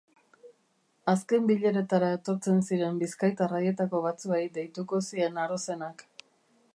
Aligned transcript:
Azken 1.11 1.43
bileretara 1.51 2.07
etortzen 2.15 2.65
ziren 2.71 2.97
bizkaitar 3.03 3.55
haietako 3.59 4.03
batzuei 4.07 4.43
deituko 4.59 5.03
zien 5.11 5.39
Arozenak. 5.47 6.03